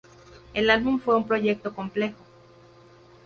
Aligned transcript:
El 0.55 0.71
álbum 0.71 0.99
fue 0.99 1.15
un 1.15 1.27
proyecto 1.27 1.75
complejo. 1.75 2.17